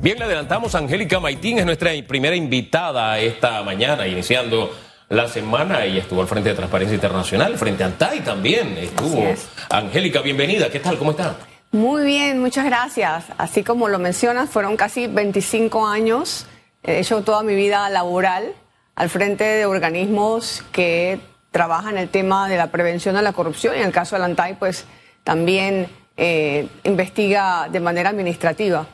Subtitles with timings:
[0.00, 4.72] Bien, le adelantamos, Angélica Maitín es nuestra primera invitada esta mañana, iniciando
[5.08, 9.24] la semana y estuvo al frente de Transparencia Internacional, frente a ANTAI también estuvo.
[9.68, 10.98] Angélica, bienvenida, ¿qué tal?
[10.98, 11.34] ¿Cómo está?
[11.72, 13.24] Muy bien, muchas gracias.
[13.38, 16.46] Así como lo mencionas, fueron casi 25 años,
[16.84, 18.52] he hecho toda mi vida laboral
[18.94, 21.18] al frente de organismos que
[21.50, 24.60] trabajan el tema de la prevención de la corrupción y en el caso de ANTAI,
[24.60, 24.84] pues
[25.24, 28.86] también eh, investiga de manera administrativa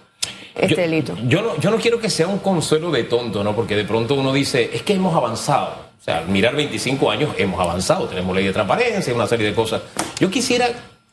[0.54, 1.16] este delito.
[1.26, 3.54] Yo no, yo no quiero que sea un consuelo de tonto, ¿no?
[3.54, 5.84] Porque de pronto uno dice, es que hemos avanzado.
[6.00, 9.82] O sea, mirar 25 años hemos avanzado, tenemos ley de transparencia, una serie de cosas.
[10.20, 10.68] Yo quisiera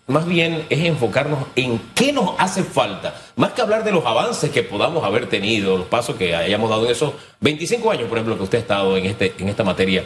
[0.08, 4.52] más bien es enfocarnos en qué nos hace falta, más que hablar de los avances
[4.52, 8.38] que podamos haber tenido, los pasos que hayamos dado en esos 25 años, por ejemplo,
[8.38, 10.04] que usted ha estado en, este, en esta materia.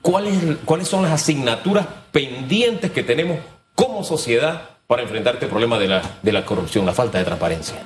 [0.00, 0.34] ¿Cuáles,
[0.64, 3.38] ¿Cuáles son las asignaturas pendientes que tenemos
[3.74, 7.76] como sociedad para enfrentar este problema de la, de la corrupción, la falta de transparencia?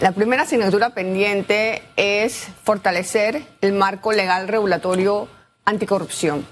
[0.00, 5.28] La primera asignatura pendiente es fortalecer el marco legal regulatorio
[5.66, 6.46] anticorrupción.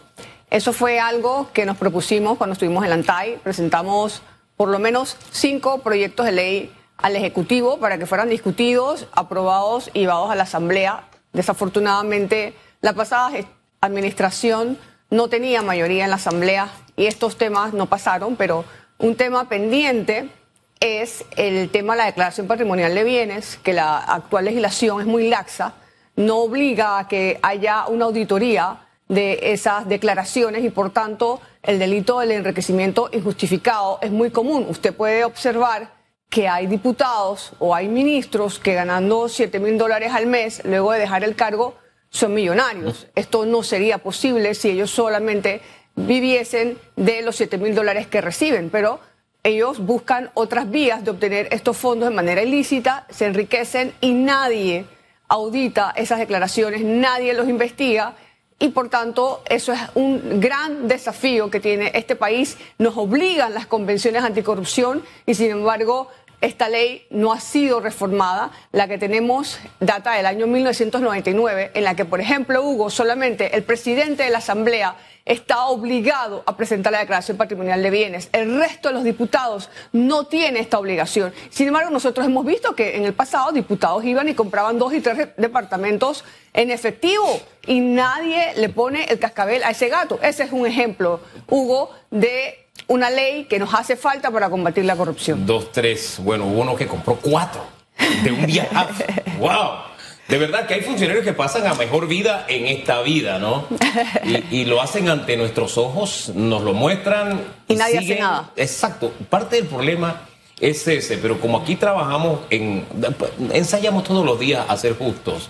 [0.50, 3.38] Eso fue algo que nos propusimos cuando estuvimos en la ANTAI.
[3.38, 4.20] Presentamos
[4.58, 10.00] por lo menos cinco proyectos de ley al Ejecutivo para que fueran discutidos, aprobados y
[10.00, 11.04] llevados a la Asamblea.
[11.32, 13.30] Desafortunadamente, la pasada
[13.80, 14.76] administración
[15.08, 18.66] no tenía mayoría en la Asamblea y estos temas no pasaron, pero
[18.98, 20.28] un tema pendiente
[20.80, 25.28] es el tema de la declaración patrimonial de bienes, que la actual legislación es muy
[25.28, 25.74] laxa,
[26.16, 32.20] no obliga a que haya una auditoría de esas declaraciones y por tanto el delito
[32.20, 34.66] del enriquecimiento injustificado es muy común.
[34.68, 35.94] Usted puede observar
[36.28, 41.00] que hay diputados o hay ministros que ganando 7 mil dólares al mes, luego de
[41.00, 41.76] dejar el cargo,
[42.10, 43.06] son millonarios.
[43.14, 45.62] Esto no sería posible si ellos solamente
[45.96, 49.00] viviesen de los 7 mil dólares que reciben, pero
[49.48, 54.86] ellos buscan otras vías de obtener estos fondos de manera ilícita, se enriquecen y nadie
[55.28, 58.14] audita esas declaraciones, nadie los investiga
[58.58, 62.56] y por tanto eso es un gran desafío que tiene este país.
[62.78, 66.08] Nos obligan las convenciones anticorrupción y sin embargo
[66.40, 68.50] esta ley no ha sido reformada.
[68.72, 73.64] La que tenemos data del año 1999, en la que, por ejemplo, Hugo, solamente el
[73.64, 78.30] presidente de la Asamblea está obligado a presentar la declaración patrimonial de bienes.
[78.32, 81.34] El resto de los diputados no tiene esta obligación.
[81.50, 85.00] Sin embargo, nosotros hemos visto que en el pasado diputados iban y compraban dos y
[85.00, 86.24] tres departamentos
[86.54, 90.18] en efectivo y nadie le pone el cascabel a ese gato.
[90.22, 94.96] Ese es un ejemplo, Hugo, de una ley que nos hace falta para combatir la
[94.96, 95.46] corrupción.
[95.46, 96.16] Dos, tres.
[96.18, 97.62] Bueno, hubo uno que compró cuatro
[98.22, 98.68] de un día.
[99.38, 99.88] ¡Wow!
[100.26, 103.66] De verdad que hay funcionarios que pasan a mejor vida en esta vida, ¿no?
[104.50, 107.40] Y, lo hacen ante nuestros ojos, nos lo muestran.
[107.66, 108.50] Y, nadie hace nada.
[108.56, 109.12] Exacto.
[109.30, 110.28] Parte del problema
[110.60, 112.84] es ese, pero como aquí trabajamos en.
[113.52, 115.48] ensayamos todos los días a ser justos.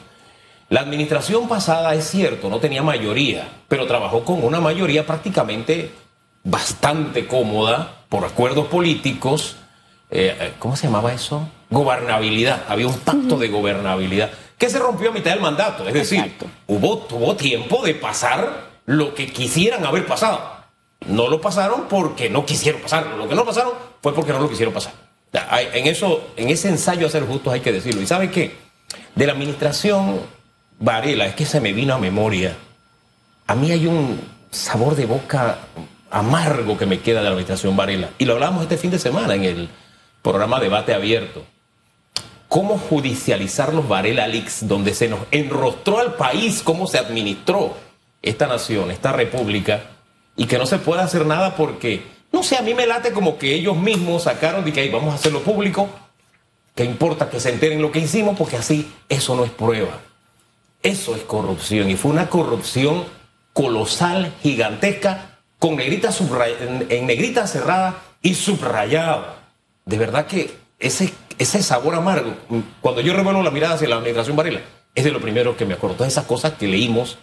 [0.69, 5.91] La administración pasada, es cierto, no tenía mayoría, pero trabajó con una mayoría prácticamente
[6.51, 9.57] bastante cómoda por acuerdos políticos.
[10.11, 11.49] Eh, eh, ¿Cómo se llamaba eso?
[11.71, 12.65] Gobernabilidad.
[12.69, 15.87] Había un pacto de gobernabilidad que se rompió a mitad del mandato.
[15.87, 20.41] Es decir, hubo, tuvo tiempo de pasar lo que quisieran haber pasado.
[21.07, 23.17] No lo pasaron porque no quisieron pasarlo.
[23.17, 24.93] Lo que no pasaron fue porque no lo quisieron pasar.
[25.75, 28.01] En, eso, en ese ensayo a ser justos hay que decirlo.
[28.01, 28.57] ¿Y sabe qué?
[29.15, 30.21] De la administración
[30.81, 32.57] Varela, es que se me vino a memoria.
[33.47, 34.21] A mí hay un
[34.51, 35.59] sabor de boca
[36.11, 38.11] amargo que me queda de la administración Varela.
[38.19, 39.69] Y lo hablamos este fin de semana en el
[40.23, 41.45] programa Debate Abierto.
[42.49, 47.77] Cómo judicializar los Varela Leaks, donde se nos enrostró al país cómo se administró
[48.23, 49.83] esta nación, esta república,
[50.37, 52.03] y que no se puede hacer nada porque,
[52.33, 55.13] no sé, a mí me late como que ellos mismos sacaron de que ahí vamos
[55.13, 55.89] a hacerlo público,
[56.75, 60.01] que importa que se enteren lo que hicimos, porque así eso no es prueba.
[60.83, 63.05] Eso es corrupción, y fue una corrupción
[63.53, 65.28] colosal, gigantesca,
[65.59, 66.11] con negrita
[66.89, 69.37] en negrita cerrada y subrayada.
[69.85, 72.35] De verdad que ese ese sabor amargo,
[72.81, 74.61] cuando yo revuelvo la mirada hacia la administración Varela,
[74.95, 75.97] es de lo primero que me acuerdo.
[75.97, 77.19] Todas esas cosas que leímos,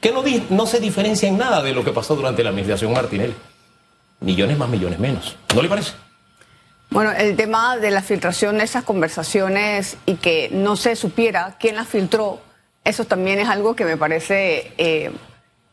[0.00, 3.34] que no, no se diferencian en nada de lo que pasó durante la administración Martinelli.
[4.20, 5.36] Millones más, millones menos.
[5.54, 5.92] ¿No le parece?
[6.90, 11.76] Bueno, el tema de la filtración de esas conversaciones y que no se supiera quién
[11.76, 12.40] las filtró,
[12.84, 15.10] eso también es algo que me parece eh,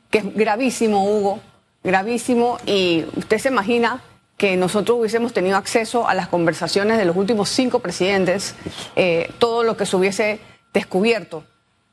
[0.09, 1.39] que es gravísimo, Hugo,
[1.85, 2.57] gravísimo.
[2.65, 4.01] Y usted se imagina
[4.37, 8.55] que nosotros hubiésemos tenido acceso a las conversaciones de los últimos cinco presidentes,
[8.95, 10.39] eh, todo lo que se hubiese
[10.73, 11.45] descubierto.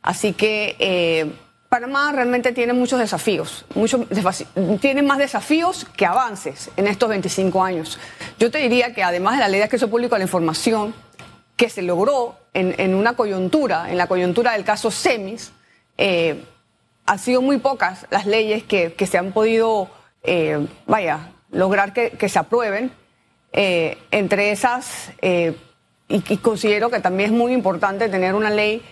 [0.02, 1.32] Así que eh,
[1.68, 3.64] Panamá realmente tiene muchos desafíos,
[4.80, 7.98] tiene más desafíos que avances en estos 25 años.
[8.38, 10.92] Yo te diría que además de la ley de acceso público a la información,
[11.56, 15.52] que se logró en, una coyuntura, en la coyuntura del caso Semis,
[15.96, 16.44] eh,
[17.06, 19.88] ha sido muy pocas las leyes que, se han podido,
[20.22, 22.92] eh, vaya, lograr que, se aprueben.
[23.54, 25.52] Eh, entre esas, y,
[26.08, 28.82] y, considero que también es muy importante tener una ley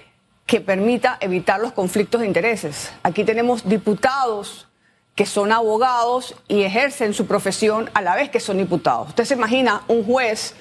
[0.44, 2.92] que permita evitar los conflictos de intereses.
[3.02, 4.66] Aquí tenemos diputados
[5.14, 9.10] que son abogados y ejercen su profesión a la vez que son diputados.
[9.10, 10.54] Usted se imagina un juez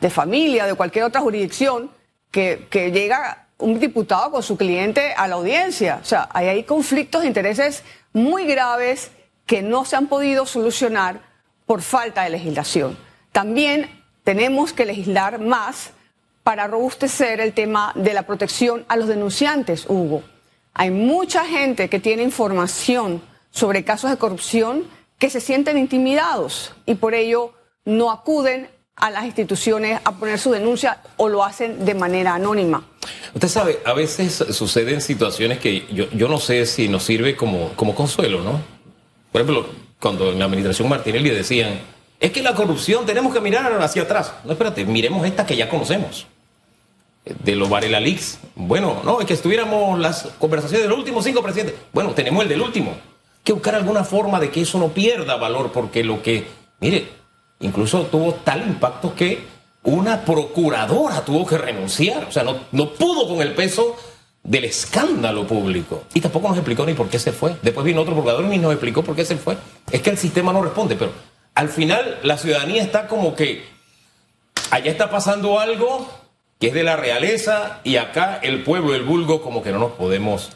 [0.00, 1.90] de familia, de cualquier otra jurisdicción,
[2.30, 5.98] que, que llega un diputado con su cliente a la audiencia.
[6.00, 7.82] O sea, hay, conflictos de intereses
[8.12, 9.10] muy graves
[9.46, 11.20] que no se han podido solucionar
[11.66, 12.96] por falta de legislación.
[13.32, 13.90] También
[14.24, 15.90] tenemos que legislar más
[16.42, 20.22] para robustecer el tema de la protección a los denunciantes, Hugo.
[20.72, 23.20] Hay mucha gente que tiene información
[23.50, 24.84] sobre casos de corrupción
[25.18, 27.52] que se sienten intimidados y por ello
[27.84, 32.84] no acuden a las instituciones a poner su denuncia o lo hacen de manera anónima.
[33.34, 37.94] Usted sabe, a veces suceden situaciones que yo, no sé si nos sirve como, como
[37.94, 38.60] consuelo, ¿no?
[39.32, 39.66] Por ejemplo,
[40.00, 41.80] cuando en la administración Martinelli decían,
[42.20, 44.32] es que la corrupción tenemos que mirar hacia atrás.
[44.44, 46.26] No, espérate, miremos esta que ya conocemos.
[47.24, 48.38] De los Varela Leaks.
[48.54, 51.76] Bueno, no, es que estuviéramos las conversaciones de los últimos cinco presidentes.
[51.92, 52.92] Bueno, tenemos el del último.
[52.92, 56.46] Hay que buscar alguna forma de que eso no pierda valor, porque lo que,
[56.80, 57.18] mire,
[57.60, 59.42] Incluso tuvo tal impacto que
[59.84, 62.24] una procuradora tuvo que renunciar.
[62.24, 63.96] O sea, no, no pudo con el peso
[64.42, 66.04] del escándalo público.
[66.14, 67.56] Y tampoco nos explicó ni por qué se fue.
[67.62, 69.56] Después vino otro procurador y nos explicó por qué se fue.
[69.90, 71.12] Es que el sistema no responde, pero
[71.54, 73.64] al final la ciudadanía está como que
[74.70, 76.08] allá está pasando algo
[76.58, 79.92] que es de la realeza y acá el pueblo, el vulgo, como que no nos
[79.92, 80.50] podemos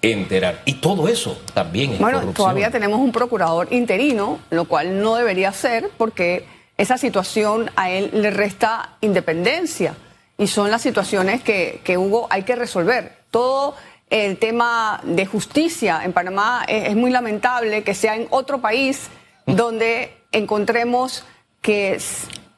[0.00, 0.62] enterar.
[0.64, 5.52] Y todo eso también es Bueno, todavía tenemos un procurador interino, lo cual no debería
[5.52, 6.46] ser porque
[6.76, 9.94] esa situación a él le resta independencia
[10.38, 13.18] y son las situaciones que, que Hugo hay que resolver.
[13.30, 13.74] Todo
[14.12, 19.08] el tema de justicia en Panamá es, muy lamentable que sea en otro país
[19.46, 21.24] donde encontremos
[21.62, 21.98] que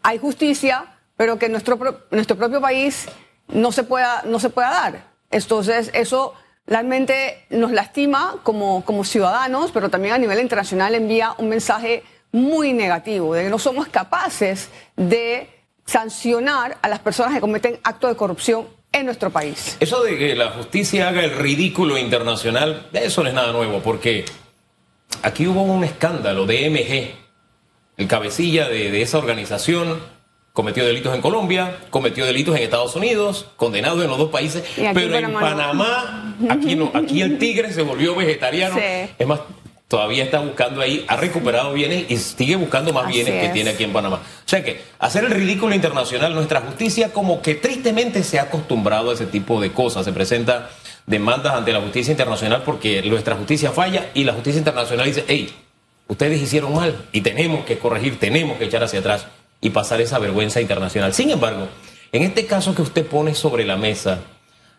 [0.03, 1.79] hay justicia, pero que nuestro,
[2.11, 3.07] nuestro propio país
[3.47, 5.05] no se pueda, no se pueda dar.
[5.31, 6.35] Entonces, eso
[6.67, 12.03] realmente nos lastima como, como ciudadanos, pero también a nivel internacional envía un mensaje
[12.35, 15.49] muy negativo, de que no somos capaces de
[15.87, 19.77] sancionar a las personas que cometen actos de corrupción en nuestro país.
[19.79, 24.25] Eso de que la justicia haga el ridículo internacional, eso no es nada nuevo, porque
[25.23, 30.01] aquí hubo un escándalo de MG, el cabecilla de, de esa organización
[30.53, 35.17] cometió delitos en Colombia, cometió delitos en Estados Unidos, condenado en los dos países, pero
[35.17, 38.77] en Panamá, aquí no, aquí el tigre se volvió vegetariano.
[39.19, 39.39] Es más,
[39.89, 43.85] todavía está buscando ahí, ha recuperado bienes y sigue buscando más bienes que tiene aquí
[43.85, 44.17] en Panamá.
[44.17, 49.11] O sea que hacer el ridículo internacional, nuestra justicia como que tristemente se ha acostumbrado
[49.11, 50.05] a ese tipo de cosas.
[50.05, 50.71] Se presenta
[51.07, 55.53] demandas ante la justicia internacional porque nuestra justicia falla y la justicia internacional dice, hey,
[56.09, 59.27] ustedes hicieron mal y tenemos que corregir, tenemos que echar hacia atrás
[59.61, 61.15] y pasar esa vergüenza internacional.
[61.15, 61.69] Sin embargo,
[62.13, 64.21] en este caso que usted pone sobre la mesa,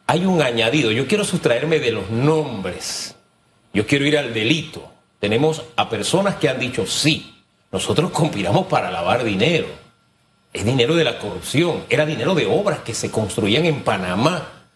[0.07, 0.91] hay un añadido.
[0.91, 3.15] Yo quiero sustraerme de los nombres.
[3.73, 4.94] Yo quiero ir al delito.
[5.25, 7.33] Tenemos a personas que han dicho, sí,
[7.71, 9.65] nosotros conspiramos para lavar dinero.
[10.53, 11.83] Es dinero de la corrupción.
[11.89, 14.67] Era dinero de obras que se construían en Panamá.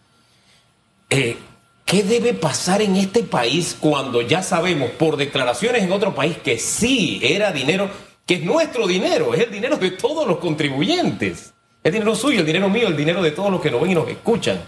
[1.08, 1.36] Eh,
[1.84, 6.58] ¿Qué debe pasar en este país cuando ya sabemos por declaraciones en otro país que
[6.58, 7.88] sí era dinero
[8.26, 11.54] que es nuestro dinero, es el dinero de todos los contribuyentes.
[11.84, 13.94] El dinero suyo, el dinero mío, el dinero de todos los que nos ven y
[13.94, 14.60] nos escuchan.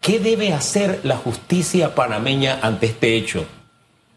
[0.00, 3.44] ¿Qué debe hacer la justicia panameña ante este hecho?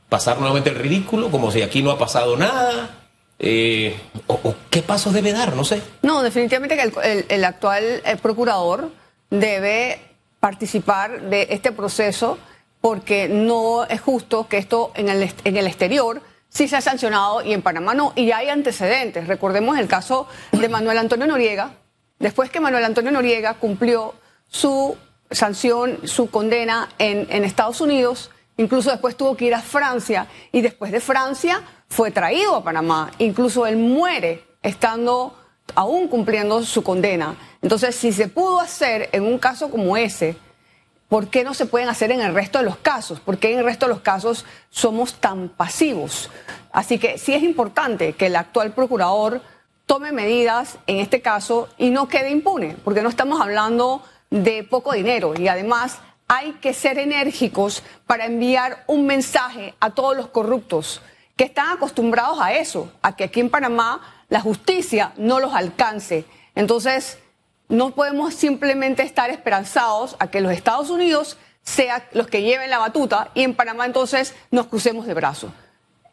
[0.10, 3.06] ¿Pasar nuevamente el ridículo como si aquí no ha pasado nada?
[3.40, 5.56] Eh, o, qué pasos debe dar?
[5.56, 5.82] No sé.
[6.02, 8.92] No, definitivamente que el, actual eh, procurador
[9.30, 10.00] debe
[10.40, 12.38] participar de este proceso
[12.82, 17.42] porque no es justo que esto en el, en el exterior sí se ha sancionado
[17.42, 18.14] y en Panamá no.
[18.16, 19.28] Y ya hay antecedentes.
[19.28, 21.72] Recordemos el caso de Manuel Antonio Noriega.
[22.20, 24.14] Después que Manuel Antonio Noriega cumplió
[24.48, 24.96] su
[25.30, 30.62] sanción, su condena en, en Estados Unidos, incluso después tuvo que ir a Francia y
[30.62, 33.12] después de Francia fue traído a Panamá.
[33.20, 35.38] Incluso él muere estando
[35.74, 37.36] aún cumpliendo su condena.
[37.62, 40.38] Entonces, si se pudo hacer en un caso como ese,
[41.08, 43.20] ¿Por qué no se pueden hacer en el resto de los casos?
[43.20, 46.32] ¿Por qué en el resto de los casos somos tan pasivos?
[46.72, 49.42] Así que sí es importante que el actual procurador
[49.86, 54.94] tome medidas en este caso y no quede impune, porque no estamos hablando de poco
[54.94, 61.02] dinero y además hay que ser enérgicos para enviar un mensaje a todos los corruptos
[61.36, 66.26] que están acostumbrados a eso, a que aquí en Panamá la justicia no los alcance.
[66.56, 67.20] Entonces,
[67.68, 72.78] no podemos simplemente estar esperanzados a que los Estados Unidos sean los que lleven la
[72.78, 75.52] batuta y en Panamá entonces nos crucemos de brazos.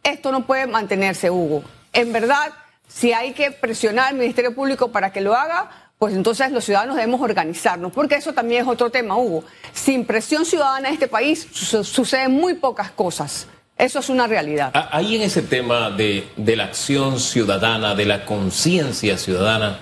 [0.03, 1.63] Esto no puede mantenerse, Hugo.
[1.93, 2.53] En verdad,
[2.89, 6.97] si hay que presionar al Ministerio Público para que lo haga, pues entonces los ciudadanos
[6.97, 9.45] debemos organizarnos, porque eso también es otro tema, Hugo.
[9.73, 13.47] Sin presión ciudadana en este país suceden muy pocas cosas.
[13.79, 14.73] Eso es una realidad.
[14.75, 19.79] Ah, ahí en ese tema de, de la acción ciudadana, de la conciencia ciudadana,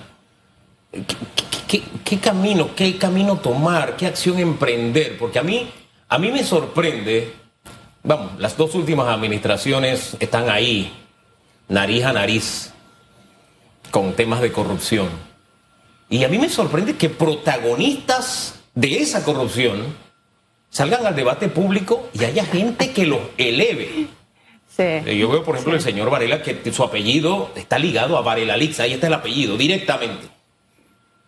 [1.67, 5.17] ¿qué, camino, qué camino tomar, qué acción emprender?
[5.17, 5.71] Porque a mí,
[6.07, 7.33] a mí me sorprende,
[8.03, 10.93] vamos, las dos últimas administraciones están ahí,
[11.67, 12.73] nariz a nariz,
[13.89, 15.30] con temas de corrupción.
[16.11, 19.95] Y a mí me sorprende que protagonistas de esa corrupción
[20.69, 24.07] salgan al debate público y haya gente que los eleve.
[24.67, 25.17] Sí.
[25.17, 28.81] Yo veo, por ejemplo, el señor Varela, que su apellido está ligado a Varela Lix,
[28.81, 30.27] ahí está el apellido, directamente.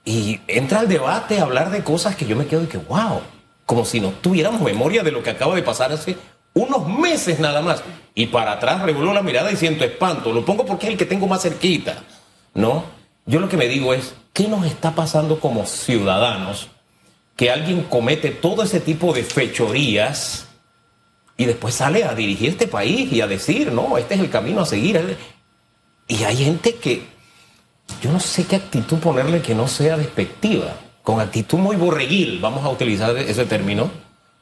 [0.03, 3.21] Y entra al debate a hablar de cosas que yo me quedo y que, wow,
[3.65, 6.17] como si no tuviéramos memoria de lo que acaba de pasar hace
[6.53, 7.81] unos meses nada más.
[8.15, 10.33] Y para atrás revuelvo la mirada y siento espanto.
[10.33, 12.03] Lo pongo porque es el que tengo más cerquita,
[12.53, 12.83] ¿no?
[13.25, 16.67] Yo lo que me digo es, ¿qué nos está pasando como ciudadanos?
[17.35, 20.47] Que alguien comete todo ese tipo de fechorías
[21.37, 24.61] y después sale a dirigir este país y a decir, no, este es el camino
[24.61, 25.17] a seguir.
[26.07, 27.03] Y hay gente que
[28.01, 32.63] yo no sé qué actitud ponerle que no sea despectiva, con actitud muy borreguil, vamos
[32.63, 33.91] a utilizar ese término,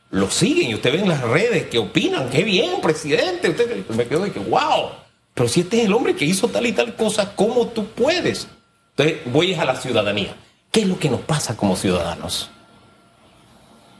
[0.10, 4.06] lo siguen y usted ve en las redes que opinan, qué bien, presidente, usted me
[4.06, 4.92] quedo de que, wow,
[5.34, 8.48] pero si este es el hombre que hizo tal y tal cosa, ¿cómo tú puedes?
[8.92, 10.36] Entonces, voy a la ciudadanía.
[10.72, 12.50] ¿Qué es lo que nos pasa como ciudadanos?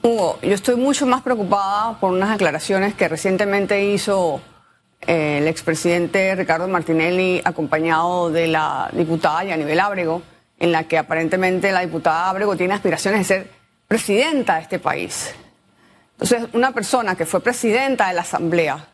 [0.04, 4.42] Hugo, yo estoy mucho más preocupada por unas declaraciones que recientemente hizo
[5.02, 10.22] el expresidente Ricardo Martinelli, acompañado de la diputada Yanibel Ábrego,
[10.60, 13.52] en la que aparentemente la diputada Ábrego tiene aspiraciones de ser
[13.88, 15.34] presidenta de este país.
[16.14, 18.88] Entonces, una persona que fue presidenta de la Asamblea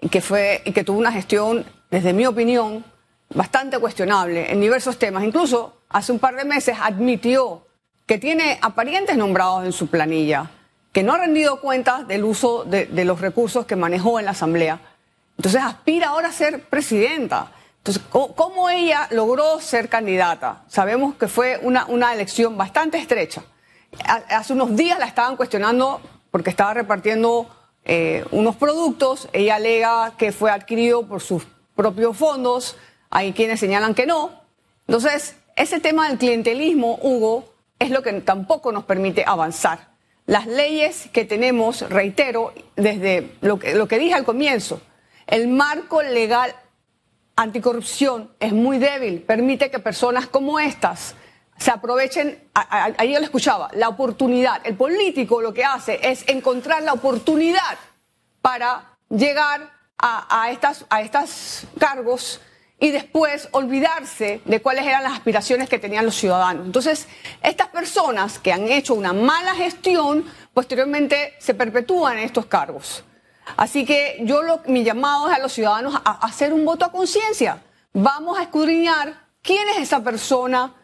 [0.00, 2.84] y que, fue, y que tuvo una gestión, desde mi opinión,
[3.30, 7.66] bastante cuestionable en diversos temas, incluso hace un par de meses admitió
[8.06, 10.50] que tiene aparentes nombrados en su planilla,
[10.92, 14.32] que no ha rendido cuentas del uso de, de los recursos que manejó en la
[14.32, 14.80] Asamblea
[15.36, 17.52] entonces aspira ahora a ser presidenta.
[17.78, 20.62] Entonces, ¿cómo, ella logró ser candidata?
[20.68, 23.42] Sabemos que fue una, una elección bastante estrecha.
[24.28, 26.00] Hace unos días la estaban cuestionando
[26.30, 27.46] porque estaba repartiendo
[27.84, 29.28] eh, unos productos.
[29.32, 31.44] Ella alega que fue adquirido por sus
[31.76, 32.76] propios fondos.
[33.14, 34.32] Hay quienes señalan que no.
[34.88, 39.94] Entonces, ese tema del clientelismo, Hugo, es lo que tampoco nos permite avanzar.
[40.26, 44.80] Las leyes que tenemos, reitero, desde lo que, dije al comienzo,
[45.28, 46.56] el marco legal
[47.36, 51.14] anticorrupción es muy débil, permite que personas como estas
[51.56, 54.60] se aprovechen, ahí yo lo escuchaba, la oportunidad.
[54.64, 57.78] El político lo que hace es encontrar la oportunidad
[58.42, 62.40] para llegar a, a estas, a estos cargos
[62.78, 66.66] y después olvidarse de cuáles eran las aspiraciones que tenían los ciudadanos.
[66.66, 67.06] Entonces,
[67.42, 73.04] estas personas que han hecho una mala gestión, posteriormente se perpetúan en estos cargos.
[73.56, 76.92] Así que yo lo, mi llamado es a los ciudadanos a, hacer un voto a
[76.92, 77.62] conciencia.
[77.92, 80.74] Vamos a escudriñar quién es esa persona,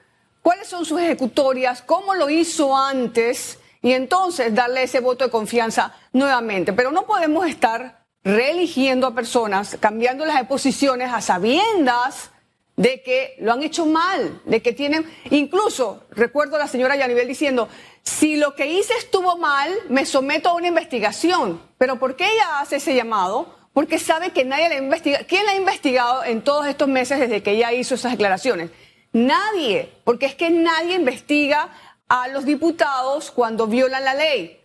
[0.42, 5.94] cuáles son sus ejecutorias, cómo lo hizo antes y entonces darle ese voto de confianza
[6.12, 6.72] nuevamente.
[6.72, 12.30] Pero no podemos estar reeligiendo a personas, cambiando las posiciones a sabiendas
[12.76, 17.28] de que lo han hecho mal, de que tienen, incluso recuerdo a la señora Yanivel
[17.28, 17.68] diciendo,
[18.02, 21.60] si lo que hice estuvo mal, me someto a una investigación.
[21.76, 23.54] Pero ¿por qué ella hace ese llamado?
[23.74, 25.20] Porque sabe que nadie la investiga.
[25.24, 28.70] ¿Quién la ha investigado en todos estos meses desde que ella hizo esas declaraciones?
[29.12, 31.70] Nadie, porque es que nadie investiga
[32.08, 34.59] a los diputados cuando violan la ley.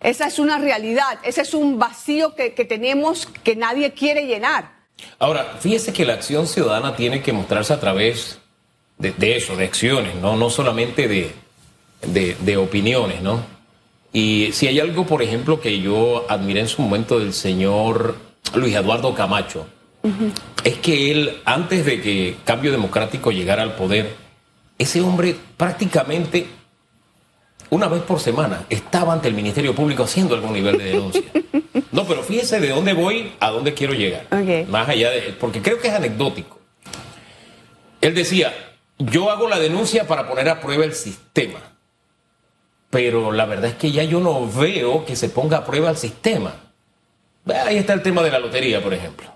[0.00, 4.80] Esa es una realidad, ese es un vacío que, que tenemos que nadie quiere llenar.
[5.18, 8.38] Ahora, fíjese que la acción ciudadana tiene que mostrarse a través
[9.00, 10.36] de, eso, de acciones, ¿no?
[10.36, 11.32] No solamente de,
[12.02, 13.40] de, opiniones, ¿no?
[14.12, 18.16] Y si hay algo, por ejemplo, que yo admiré en su momento del señor
[18.54, 19.66] Luis Eduardo Camacho,
[20.64, 24.14] es que él, antes de que Cambio Democrático llegara al poder,
[24.78, 26.46] ese hombre prácticamente
[27.70, 31.22] una vez por semana estaba ante el Ministerio Público haciendo algún nivel de denuncia.
[31.92, 34.26] No, pero fíjese de dónde voy, a dónde quiero llegar.
[34.68, 35.34] Más allá de.
[35.38, 36.58] Porque creo que es anecdótico.
[38.00, 38.52] Él decía:
[38.98, 41.60] Yo hago la denuncia para poner a prueba el sistema.
[42.90, 45.96] Pero la verdad es que ya yo no veo que se ponga a prueba el
[45.96, 46.54] sistema.
[47.46, 49.28] Ahí está el tema de la lotería, por ejemplo.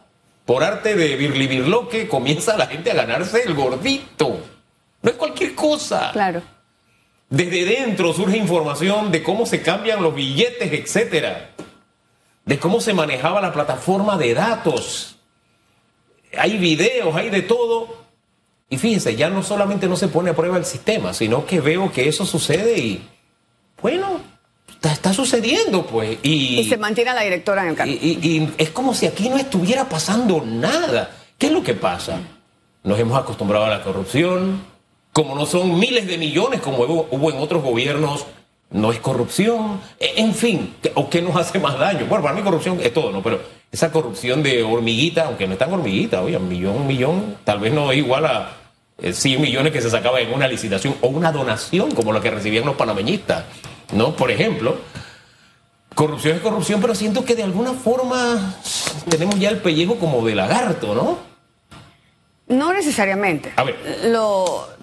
[0.44, 1.16] Por arte de
[1.90, 4.40] que comienza la gente a ganarse el gordito.
[5.02, 6.10] No es cualquier cosa.
[6.12, 6.42] Claro.
[7.34, 11.50] Desde dentro surge información de cómo se cambian los billetes, etcétera.
[12.44, 15.16] De cómo se manejaba la plataforma de datos.
[16.38, 18.04] Hay videos, hay de todo.
[18.70, 21.90] Y fíjense, ya no solamente no se pone a prueba el sistema, sino que veo
[21.90, 23.08] que eso sucede y,
[23.82, 24.20] bueno,
[24.84, 26.18] está, sucediendo, pues.
[26.22, 27.92] Y, se mantiene a la directora en el cargo.
[27.92, 31.10] Y, es como si aquí no estuviera pasando nada.
[31.36, 32.20] ¿Qué es lo que pasa?
[32.84, 34.73] Nos hemos acostumbrado a la corrupción.
[35.14, 38.26] Como no son miles de millones como hubo, en otros gobiernos,
[38.70, 39.80] no es corrupción.
[40.00, 42.06] E, en fin, ¿o qué nos hace más daño?
[42.06, 43.22] Bueno, para mí corrupción es todo, ¿no?
[43.22, 43.40] Pero
[43.70, 47.60] esa corrupción de hormiguita, aunque no es tan hormiguita, oye, un millón, un millón, tal
[47.60, 48.56] vez no es igual a
[49.00, 52.32] 100 eh, millones que se sacaba en una licitación o una donación como la que
[52.32, 53.44] recibían los panameñistas.
[53.92, 54.16] ¿no?
[54.16, 54.78] Por ejemplo,
[55.94, 58.56] corrupción es corrupción, pero siento que de alguna forma
[59.08, 61.34] tenemos ya el pellejo como de lagarto, ¿no?
[62.46, 63.52] No necesariamente.
[63.56, 63.76] A ver.
[64.04, 64.73] Lo,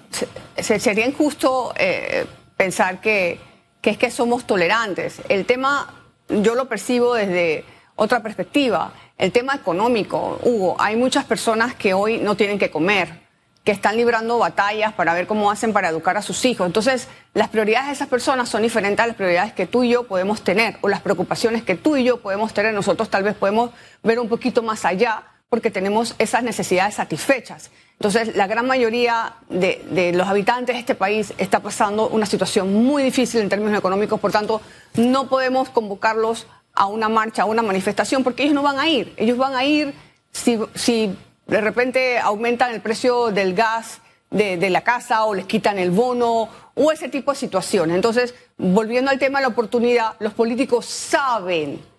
[0.58, 2.26] sería injusto eh,
[2.58, 3.40] pensar que,
[3.82, 5.22] que es que somos tolerantes.
[5.30, 5.94] El tema,
[6.30, 7.66] yo lo percibo desde
[7.96, 8.94] otra perspectiva.
[9.18, 13.22] El tema económico, Hugo, hay muchas personas que hoy no tienen que comer
[13.64, 16.66] que están librando batallas para ver cómo hacen para educar a sus hijos.
[16.66, 20.08] Entonces, las prioridades de esas personas son diferentes a las prioridades que tú y yo
[20.08, 22.74] podemos tener o las preocupaciones que tú y yo podemos tener.
[22.74, 23.70] Nosotros tal vez podemos
[24.02, 27.72] ver un poquito más allá porque tenemos esas necesidades satisfechas.
[28.00, 33.04] Entonces, la gran mayoría de, los habitantes de este país está pasando una situación muy
[33.04, 34.62] difícil en términos económicos, por tanto,
[34.96, 39.14] no podemos convocarlos a una marcha, a una manifestación, porque ellos no van a ir.
[39.18, 39.94] Ellos van a ir
[40.32, 41.14] si, si
[41.48, 46.48] de repente aumentan el precio del gas de, la casa o les quitan el bono
[46.76, 47.98] o ese tipo de situaciones.
[47.98, 51.91] Entonces, volviendo al tema de la oportunidad, los políticos saben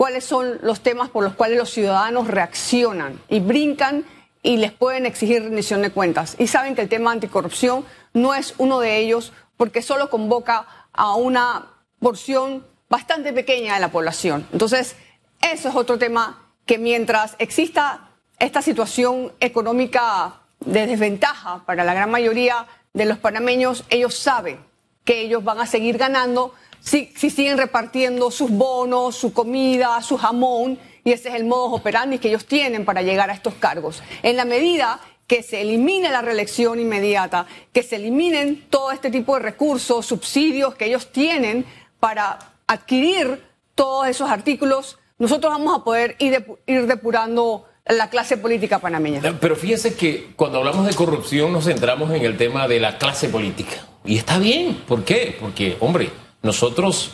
[0.00, 4.06] cuáles son los temas por los cuales los ciudadanos reaccionan y brincan
[4.42, 6.36] y les pueden exigir rendición de cuentas.
[6.38, 11.16] Y saben que el tema anticorrupción no es uno de ellos porque solo convoca a
[11.16, 11.66] una
[11.98, 14.46] porción bastante pequeña de la población.
[14.54, 14.96] Entonces,
[15.42, 18.08] eso es otro tema que mientras exista
[18.38, 24.60] esta situación económica de desventaja para la gran mayoría de los panameños, ellos saben
[25.04, 30.78] que ellos van a seguir ganando si, siguen repartiendo sus bonos, su comida, su jamón,
[31.04, 34.02] y ese es el modo operandi que ellos tienen para llegar a estos cargos.
[34.22, 39.34] En la medida que se elimine la reelección inmediata, que se eliminen todo este tipo
[39.36, 41.64] de recursos, subsidios que ellos tienen
[42.00, 43.42] para adquirir
[43.74, 49.20] todos esos artículos, nosotros vamos a poder ir, depurando la clase política panameña.
[49.40, 53.28] Pero fíjese que cuando hablamos de corrupción nos centramos en el tema de la clase
[53.28, 53.86] política.
[54.04, 55.36] Y está bien, ¿por qué?
[55.38, 56.10] Porque, hombre,
[56.42, 57.12] nosotros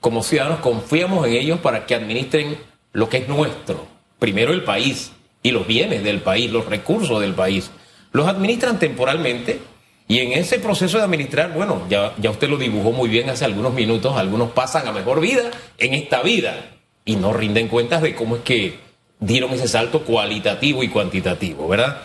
[0.00, 2.58] como ciudadanos confiamos en ellos para que administren
[2.92, 3.86] lo que es nuestro.
[4.18, 7.70] Primero el país y los bienes del país, los recursos del país.
[8.12, 9.60] Los administran temporalmente
[10.08, 13.44] y en ese proceso de administrar, bueno, ya, ya usted lo dibujó muy bien hace
[13.44, 16.72] algunos minutos, algunos pasan a mejor vida en esta vida
[17.04, 18.78] y no rinden cuentas de cómo es que
[19.20, 22.02] dieron ese salto cualitativo y cuantitativo, ¿verdad?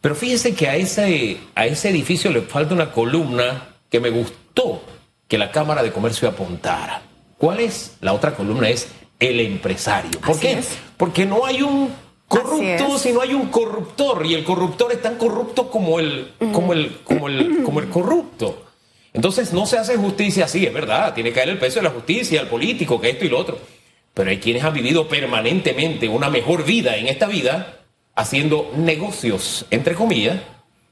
[0.00, 4.82] Pero fíjese que a ese, a ese edificio le falta una columna que me gustó
[5.28, 7.02] que la Cámara de Comercio apuntara.
[7.36, 7.96] ¿Cuál es?
[8.00, 8.88] La otra columna es
[9.20, 10.20] el empresario.
[10.20, 10.58] ¿Por qué?
[10.96, 11.92] Porque no hay un
[12.26, 16.98] corrupto, sino hay un corruptor y el corruptor es tan corrupto como el, como el,
[17.04, 18.64] como el, como el corrupto.
[19.12, 21.90] Entonces no se hace justicia así, es verdad, tiene que caer el peso de la
[21.90, 23.58] justicia, al político, que esto y lo otro.
[24.14, 27.78] Pero hay quienes han vivido permanentemente una mejor vida en esta vida
[28.14, 30.40] haciendo negocios, entre comillas,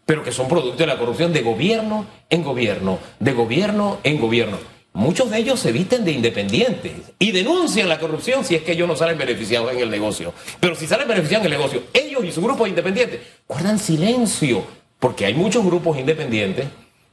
[0.06, 4.56] pero que son producto de la corrupción de gobierno en gobierno, de gobierno en gobierno.
[4.94, 8.88] Muchos de ellos se visten de independientes y denuncian la corrupción si es que ellos
[8.88, 10.32] no salen beneficiados en el negocio.
[10.58, 14.64] Pero si salen beneficiados en el negocio, ellos y su grupo de independientes guardan silencio,
[14.98, 16.68] porque hay muchos grupos independientes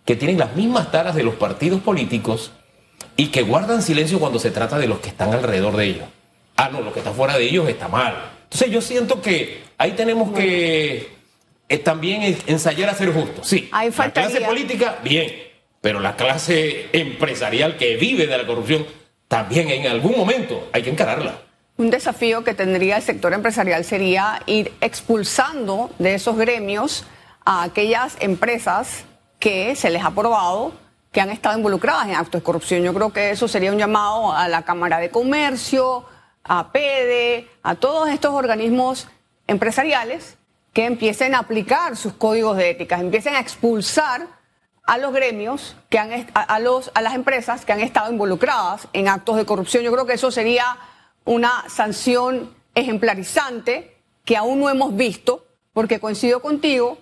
[0.05, 2.51] que tienen las mismas taras de los partidos políticos
[3.17, 6.05] y que guardan silencio cuando se trata de los que están alrededor de ellos.
[6.55, 8.15] Ah, no, lo que está fuera de ellos está mal.
[8.43, 11.09] Entonces yo siento que ahí tenemos que
[11.79, 13.47] también ensayar a ser justos.
[13.47, 15.31] Sí, la clase política, bien,
[15.81, 18.85] pero la clase empresarial que vive de la corrupción,
[19.27, 21.41] también en algún momento hay que encararla.
[21.77, 27.05] Un desafío que tendría el sector empresarial sería ir expulsando de esos gremios
[27.45, 29.05] a aquellas empresas
[29.39, 30.73] que se les ha probado
[31.11, 32.83] que han estado involucradas en actos de corrupción.
[32.83, 36.05] Yo creo que eso sería un llamado a la Cámara de Comercio,
[36.43, 39.07] a PEDE, a todos estos organismos
[39.47, 40.37] empresariales
[40.73, 44.27] que empiecen a aplicar sus códigos de ética, empiecen a expulsar
[44.85, 49.07] a los gremios, que han, a, los, a las empresas que han estado involucradas en
[49.07, 49.83] actos de corrupción.
[49.83, 50.77] Yo creo que eso sería
[51.23, 56.97] una sanción ejemplarizante que aún no hemos visto, porque coincido contigo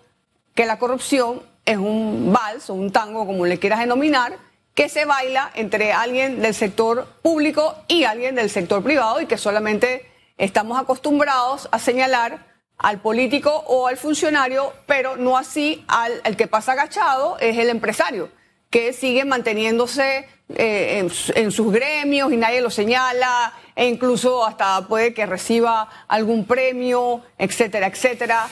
[0.54, 4.38] que la corrupción es un vals o un tango, como le quieras denominar,
[4.76, 9.38] que se baila entre alguien del sector público y alguien del sector privado y que
[9.38, 12.51] solamente estamos acostumbrados a señalar
[12.82, 18.30] al político o al funcionario, pero no así al, que pasa agachado, es el empresario,
[18.70, 25.14] que sigue manteniéndose eh, en, sus gremios y nadie lo señala, e incluso hasta puede
[25.14, 28.48] que reciba algún premio, etcétera, etcétera.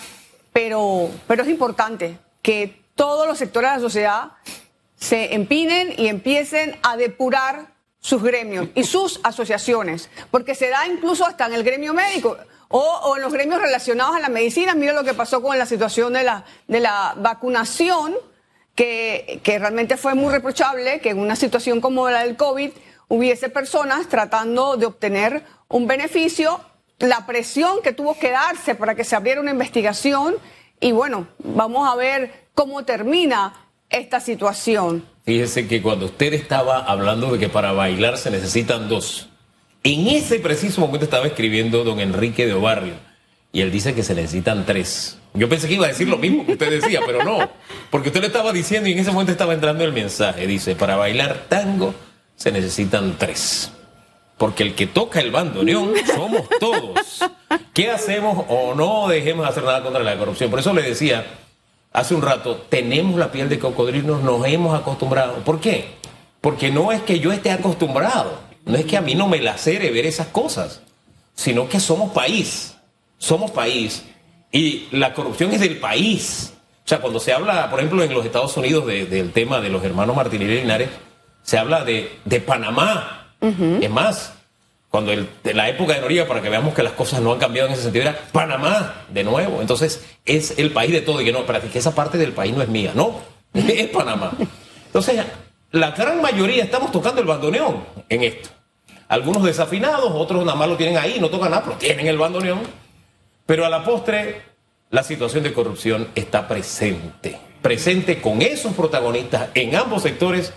[0.53, 4.31] Pero, pero es importante que todos los sectores de la sociedad
[4.95, 7.67] se empinen y empiecen a depurar
[7.99, 12.37] sus gremios y sus asociaciones, porque se da incluso hasta en el gremio médico
[12.69, 14.75] o, en los gremios relacionados a la medicina.
[14.75, 18.15] Mira lo que pasó con la situación de la, de la vacunación,
[18.75, 22.71] que, que realmente fue muy reprochable que en una situación como la del COVID
[23.10, 26.62] hubiese personas tratando de obtener un beneficio,
[26.99, 30.36] la presión que tuvo que darse para que se abriera una investigación
[30.79, 33.53] y bueno, vamos a ver cómo termina
[33.89, 35.05] esta situación.
[35.25, 39.28] Fíjese que cuando usted estaba hablando de que para bailar se necesitan dos,
[39.83, 42.93] en ese preciso momento estaba escribiendo don Enrique de Obarrio
[43.51, 45.17] y él dice que se necesitan tres.
[45.33, 47.49] Yo pensé que iba a decir lo mismo que usted decía, pero no,
[47.89, 50.47] porque usted le estaba diciendo y en ese momento estaba entrando el mensaje.
[50.47, 51.93] Dice, para bailar tango
[52.35, 53.71] se necesitan tres.
[54.37, 57.19] Porque el que toca el bandoneón somos todos.
[57.73, 60.49] ¿Qué hacemos o no dejemos hacer nada contra la corrupción?
[60.49, 61.25] Por eso le decía
[61.91, 65.35] hace un rato, tenemos la piel de cocodrilo, nos hemos acostumbrado.
[65.43, 65.95] ¿Por qué?
[66.41, 69.89] Porque no es que yo esté acostumbrado no es que a mí no me lacere
[69.89, 70.82] ver esas cosas,
[71.34, 72.75] sino que somos país.
[73.17, 74.05] Somos país.
[74.51, 76.53] Y la corrupción es del país.
[76.86, 79.84] O sea, cuando se habla, por ejemplo, en los Estados Unidos del tema de los
[79.84, 80.89] hermanos Martínez y Linares,
[81.41, 82.12] se habla de,
[82.45, 83.34] Panamá.
[83.41, 84.34] Es más,
[84.89, 87.69] cuando en la época de Noriega, para que veamos que las cosas no han cambiado
[87.69, 89.62] en ese sentido, era Panamá de nuevo.
[89.62, 91.21] Entonces, es el país de todo.
[91.21, 93.19] Y que no, para que esa parte del país no es mía, no,
[93.55, 94.32] es Panamá.
[94.86, 95.25] Entonces,
[95.71, 98.59] la gran mayoría estamos tocando el bandoneón en esto.
[99.10, 102.60] Algunos desafinados, otros nada más lo tienen ahí, no tocan nada, pero tienen el bandoneón.
[103.48, 104.43] Pero a la postre,
[104.91, 107.39] la situación de corrupción está presente.
[107.63, 110.54] Presente con esos protagonistas en ambos sectores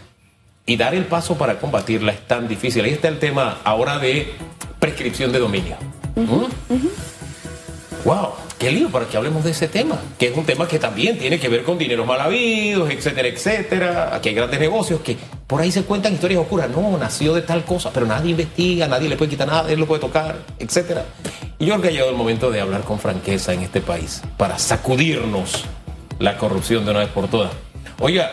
[0.66, 2.84] y dar el paso para combatirla es tan difícil.
[2.84, 4.34] Ahí está el tema ahora de
[4.78, 5.76] prescripción de dominio.
[8.04, 8.32] ¡Wow!
[8.62, 11.40] qué lío para que hablemos de ese tema, que es un tema que también tiene
[11.40, 14.14] que ver con dineros mal habidos, etcétera, etcétera.
[14.14, 15.16] Aquí hay grandes negocios que
[15.48, 16.70] por ahí se cuentan historias oscuras.
[16.70, 19.86] No, nació de tal cosa, pero nadie investiga, nadie le puede quitar nada, él lo
[19.86, 21.04] puede tocar, etcétera.
[21.58, 24.22] Y yo creo que ha llegado el momento de hablar con franqueza en este país
[24.36, 25.64] para sacudirnos
[26.20, 27.50] la corrupción de una vez por todas.
[27.98, 28.30] Oiga,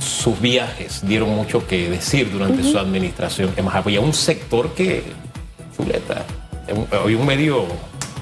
[0.00, 3.50] sus viajes dieron mucho que decir durante su administración.
[3.52, 5.04] Además, había un sector que,
[6.92, 7.66] había un medio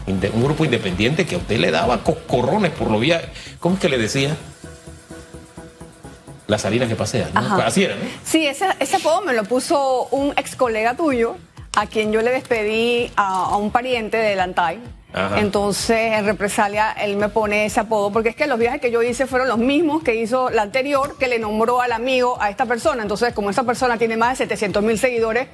[0.07, 3.29] un grupo independiente que a usted le daba coscorrones por los viajes.
[3.59, 4.37] ¿Cómo es que le decía?
[6.47, 7.31] Las salinas que pasean.
[7.37, 8.03] Así era, ¿no?
[8.25, 11.37] Sí, ese, ese apodo me lo puso un ex colega tuyo,
[11.77, 14.81] a quien yo le despedí a, un pariente de Lantay.
[15.37, 19.03] Entonces, en represalia, él me pone ese apodo, porque es que los viajes que yo
[19.03, 22.65] hice fueron los mismos que hizo la anterior, que le nombró al amigo a esta
[22.67, 23.03] persona.
[23.03, 25.49] Entonces, como esa persona tiene más de 700 mil seguidores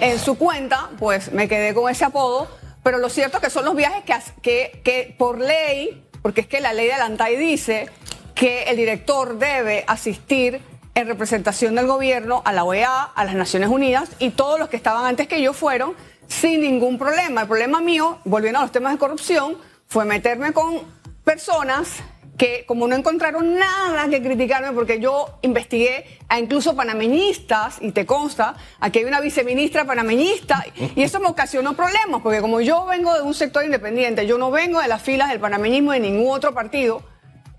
[0.00, 2.48] en su cuenta, pues me quedé con ese apodo
[2.84, 4.04] pero lo cierto es que son los viajes
[4.42, 7.88] que, que, por ley, porque es que la ley de Alantay dice
[8.34, 10.60] que el director debe asistir
[10.94, 14.76] en representación del gobierno a la OEA, a las Naciones Unidas y todos los que
[14.76, 15.94] estaban antes que yo fueron
[16.28, 17.42] sin ningún problema.
[17.42, 20.82] El problema mío, volviendo a los temas de corrupción, fue meterme con
[21.24, 21.88] personas
[22.36, 28.06] que como no encontraron nada que criticarme, porque yo investigué a incluso panameñistas, y te
[28.06, 30.64] consta, aquí hay una viceministra panameñista,
[30.96, 34.50] y eso me ocasionó problemas, porque como yo vengo de un sector independiente, yo no
[34.50, 37.02] vengo de las filas del panameñismo de ningún otro partido,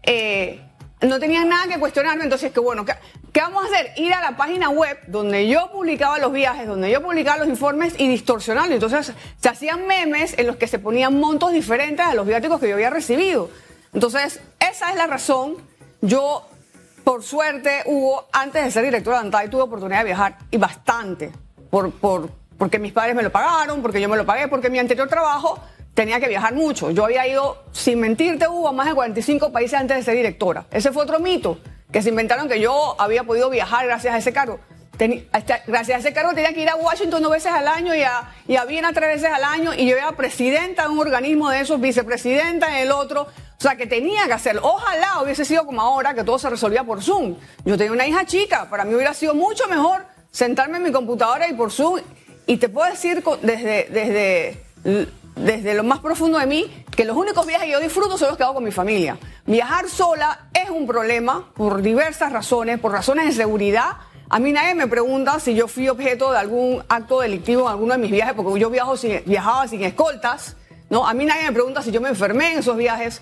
[0.03, 0.61] eh,
[1.01, 2.93] no tenían nada que cuestionarme, entonces que bueno, ¿qué,
[3.31, 3.91] ¿qué, vamos a hacer?
[3.97, 7.95] Ir a la página web donde yo publicaba los viajes, donde yo publicaba los informes
[7.97, 8.73] y distorsionarlo.
[8.73, 12.69] Entonces se hacían memes en los que se ponían montos diferentes a los viáticos que
[12.69, 13.49] yo había recibido.
[13.95, 15.55] Entonces, esa es la razón.
[16.01, 16.45] Yo,
[17.05, 21.31] por suerte, hubo, antes de ser directora de ANTAI, tuve oportunidad de viajar y bastante.
[21.69, 24.79] Por, por, porque mis padres me lo pagaron, porque yo me lo pagué, porque mi
[24.79, 25.59] anterior trabajo
[25.93, 26.91] tenía que viajar mucho.
[26.91, 30.65] Yo había ido, sin mentirte, hubo a más de 45 países antes de ser directora.
[30.71, 31.57] Ese fue otro mito,
[31.89, 34.59] que se inventaron que yo había podido viajar gracias a ese cargo.
[35.67, 38.33] Gracias a ese cargo tenía que ir a Washington dos veces al año y a,
[38.47, 41.61] y a Viena tres veces al año y yo era presidenta de un organismo de
[41.61, 43.23] esos, vicepresidenta en el otro.
[43.23, 44.61] O sea, que tenía que hacerlo.
[44.63, 47.35] Ojalá hubiese sido como ahora, que todo se resolvía por Zoom.
[47.63, 51.47] Yo tenía una hija chica, para mí hubiera sido mucho mejor sentarme en mi computadora
[51.47, 52.01] y por Zoom.
[52.47, 54.65] Y te puedo decir desde, desde
[55.35, 58.37] desde lo más profundo de mí que los únicos viajes que yo disfruto son los
[58.37, 59.17] que hago con mi familia.
[59.45, 63.97] Viajar sola es un problema por diversas razones, por razones de seguridad.
[64.27, 67.93] A mí nadie me pregunta si yo fui objeto de algún acto delictivo en alguno
[67.93, 70.55] de mis viajes, porque yo viajo sin, viajaba sin escoltas.
[70.89, 71.07] ¿no?
[71.07, 73.21] A mí nadie me pregunta si yo me enfermé en esos viajes.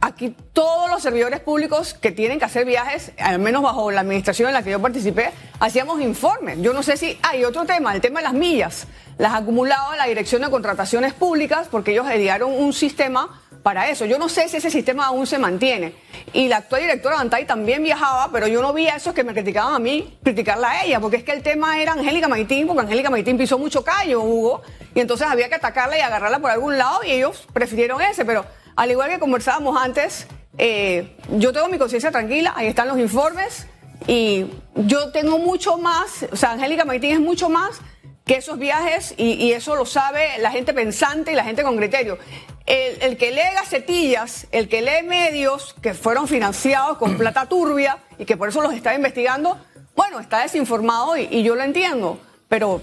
[0.00, 4.48] Aquí todos los servidores públicos que tienen que hacer viajes, al menos bajo la administración
[4.48, 6.58] en la que yo participé, hacíamos informes.
[6.60, 8.88] Yo no sé si hay otro tema, el tema de las millas.
[9.18, 14.04] Las acumulaba la Dirección de Contrataciones Públicas porque ellos idearon un sistema para eso.
[14.04, 15.94] Yo no sé si ese sistema aún se mantiene.
[16.32, 19.32] Y la actual directora Antay también viajaba, pero yo no vi a esos que me
[19.32, 22.82] criticaban a mí, criticarla a ella, porque es que el tema era Angélica Maitín, porque
[22.82, 24.62] Angélica Maitín pisó mucho callo, Hugo,
[24.94, 28.44] y entonces había que atacarla y agarrarla por algún lado, y ellos prefirieron ese, pero
[28.76, 30.26] al igual que conversábamos antes,
[30.58, 33.66] eh, yo tengo mi conciencia tranquila, ahí están los informes
[34.06, 37.80] y yo tengo mucho más, o sea, Angélica Maitín es mucho más
[38.24, 42.18] que esos viajes y, eso lo sabe la gente pensante y la gente con criterio.
[42.66, 47.98] El, el, que lee gacetillas, el que lee medios que fueron financiados con plata turbia
[48.18, 49.58] y que por eso los está investigando,
[49.96, 52.80] bueno, está desinformado y, y yo lo entiendo, pero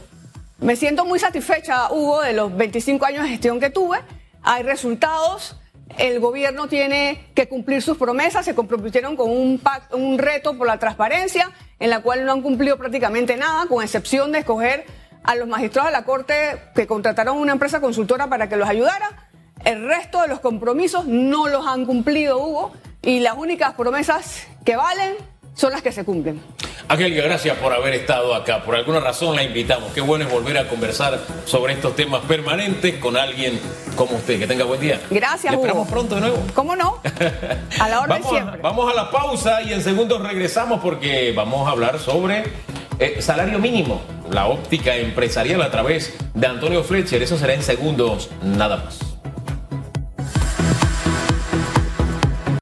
[0.60, 4.00] me siento muy satisfecha, Hugo, de los 25 años de gestión que tuve.
[4.42, 5.56] Hay resultados
[5.98, 10.78] el gobierno tiene que cumplir sus promesas, se comprometieron con un, un reto por la
[10.78, 14.86] transparencia, en la cual no han cumplido prácticamente nada, con excepción de escoger
[15.30, 19.28] a los magistrados de la Corte que contrataron una empresa consultora para que los ayudara.
[19.64, 24.76] El resto de los compromisos no los han cumplido, Hugo, y las únicas promesas que
[24.76, 25.14] valen
[25.54, 26.42] son las que se cumplen.
[26.88, 28.64] Angélica, gracias por haber estado acá.
[28.64, 29.94] Por alguna razón la invitamos.
[29.94, 33.60] Qué bueno es volver a conversar sobre estos temas permanentes con alguien
[33.96, 34.40] como usted.
[34.40, 35.00] Que tenga buen día.
[35.12, 35.62] Gracias, Hugo.
[35.62, 36.38] esperamos pronto de nuevo.
[36.56, 37.00] ¿Cómo no?
[37.80, 38.62] A la orden vamos siempre.
[38.62, 42.46] Vamos a la pausa y en segundos regresamos porque vamos a hablar sobre
[43.00, 47.22] eh, salario mínimo, la óptica empresarial a través de Antonio Fletcher.
[47.22, 49.09] Eso será en segundos nada más.